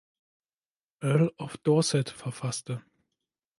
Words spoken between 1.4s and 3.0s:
Dorset verfasste.